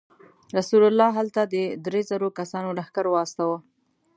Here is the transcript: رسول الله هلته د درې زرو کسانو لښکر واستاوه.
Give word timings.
رسول 0.57 0.83
الله 0.89 1.09
هلته 1.19 1.41
د 1.53 1.55
درې 1.85 2.01
زرو 2.09 2.27
کسانو 2.39 2.75
لښکر 2.77 3.05
واستاوه. 3.09 3.57